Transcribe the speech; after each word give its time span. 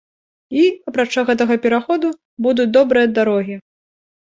І, 0.61 0.63
апрача 0.91 1.21
гэтага 1.27 1.59
пераходу, 1.67 2.11
будуць 2.49 2.69
добрыя 2.81 3.15
дарогі. 3.21 3.55